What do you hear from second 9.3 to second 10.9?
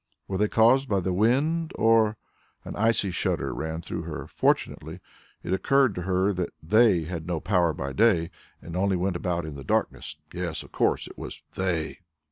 in the darkness. Yes, of